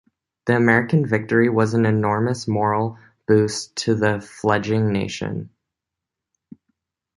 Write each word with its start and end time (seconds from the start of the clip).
The 0.47 0.55
American 0.55 1.05
victory 1.05 1.47
was 1.47 1.75
an 1.75 1.85
enormous 1.85 2.47
morale 2.47 2.97
boost 3.27 3.75
to 3.85 3.93
the 3.93 4.19
fledgling 4.19 4.91
nation. 4.91 5.51